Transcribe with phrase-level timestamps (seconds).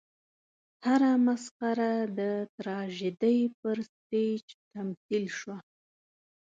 [0.85, 2.19] هره مسخره د
[2.55, 4.43] تراژیدۍ پر سټېج
[4.73, 5.57] تمثیل شوه.